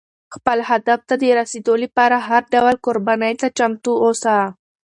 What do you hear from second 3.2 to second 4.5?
ته چمتو اوسه.